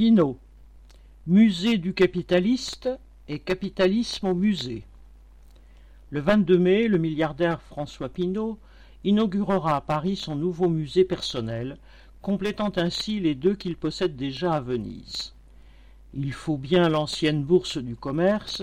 [0.00, 0.38] Pinault.
[1.26, 2.88] Musée du capitaliste
[3.28, 4.82] et capitalisme au musée.
[6.08, 8.56] Le 22 mai, le milliardaire François Pinault
[9.04, 11.76] inaugurera à Paris son nouveau musée personnel,
[12.22, 15.34] complétant ainsi les deux qu'il possède déjà à Venise.
[16.14, 18.62] Il faut bien l'ancienne bourse du commerce,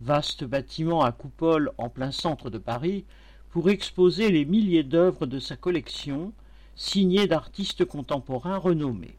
[0.00, 3.04] vaste bâtiment à coupole en plein centre de Paris,
[3.50, 6.32] pour exposer les milliers d'œuvres de sa collection,
[6.76, 9.16] signées d'artistes contemporains renommés.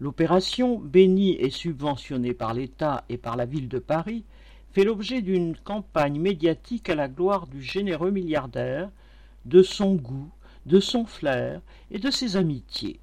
[0.00, 4.24] L'opération, bénie et subventionnée par l'État et par la ville de Paris,
[4.72, 8.88] fait l'objet d'une campagne médiatique à la gloire du généreux milliardaire,
[9.44, 10.30] de son goût,
[10.64, 11.60] de son flair
[11.90, 12.98] et de ses amitiés.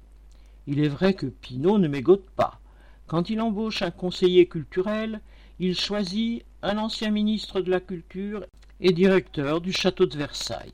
[0.66, 2.60] Il est vrai que Pinault ne mégote pas.
[3.06, 5.20] Quand il embauche un conseiller culturel,
[5.60, 8.44] il choisit un ancien ministre de la Culture
[8.80, 10.72] et directeur du château de Versailles.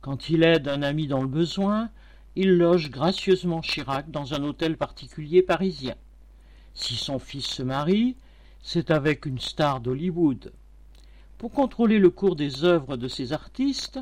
[0.00, 1.90] Quand il aide un ami dans le besoin,
[2.36, 5.94] il loge gracieusement Chirac dans un hôtel particulier parisien.
[6.74, 8.16] Si son fils se marie,
[8.60, 10.52] c'est avec une star d'Hollywood.
[11.38, 14.00] Pour contrôler le cours des œuvres de ces artistes,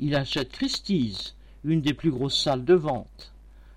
[0.00, 3.32] il achète Christie's, une des plus grosses salles de vente.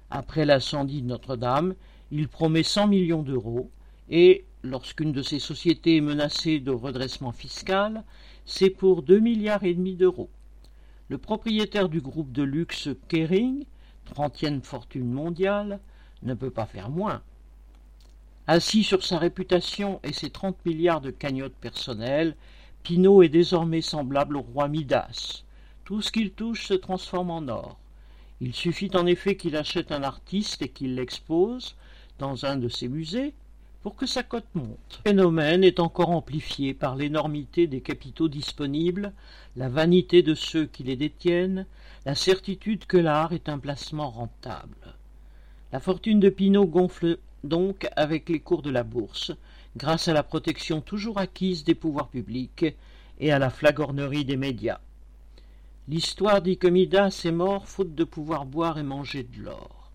[0.10, 1.76] Après l'incendie de Notre-Dame,
[2.12, 3.70] il promet cent millions d'euros
[4.10, 8.04] et, lorsqu'une de ces sociétés est menacée de redressement fiscal,
[8.46, 10.30] c'est pour deux milliards et demi d'euros.
[11.10, 13.66] Le propriétaire du groupe de luxe Kering
[14.14, 15.80] trentième fortune mondiale,
[16.24, 17.22] ne peut pas faire moins.
[18.48, 22.36] Assis sur sa réputation et ses trente milliards de cagnottes personnelles,
[22.84, 25.44] Pinault est désormais semblable au roi Midas.
[25.84, 27.78] Tout ce qu'il touche se transforme en or.
[28.40, 31.76] Il suffit en effet qu'il achète un artiste et qu'il l'expose
[32.20, 33.34] dans un de ses musées
[33.96, 35.02] que sa cote monte.
[35.06, 39.14] Le phénomène est encore amplifié par l'énormité des capitaux disponibles,
[39.56, 41.66] la vanité de ceux qui les détiennent,
[42.06, 44.96] la certitude que l'art est un placement rentable.
[45.72, 49.32] La fortune de Pinault gonfle donc avec les cours de la bourse,
[49.76, 52.66] grâce à la protection toujours acquise des pouvoirs publics
[53.20, 54.80] et à la flagornerie des médias.
[55.88, 59.92] L'histoire dit que Midas est mort faute de pouvoir boire et manger de l'or.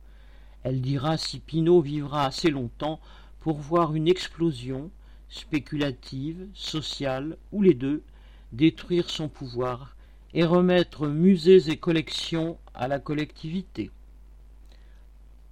[0.63, 3.01] Elle dira si Pinault vivra assez longtemps
[3.43, 4.93] pour voir une explosion
[5.29, 8.05] spéculative, sociale, ou les deux,
[8.53, 9.97] détruire son pouvoir
[10.33, 13.91] et remettre musées et collections à la collectivité.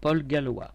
[0.00, 0.72] Paul Gallois